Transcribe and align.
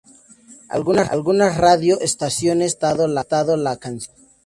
Algunas 0.69 1.57
radio 1.59 1.99
estaciones 2.09 2.75
han 2.81 2.97
vetado 3.13 3.55
la 3.55 3.75
canción. 3.77 4.15